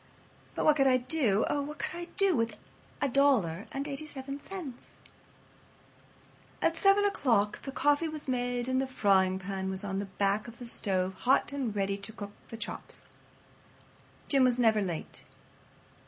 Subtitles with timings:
[0.55, 1.61] But what could I do—oh!
[1.61, 2.57] what could I do with
[3.03, 4.87] a dollar and eighty seven cents?"
[6.59, 10.47] At 7 o'clock the coffee was made and the frying pan was on the back
[10.47, 13.05] of the stove hot and ready to cook the chops.
[14.27, 15.23] Jim was never late.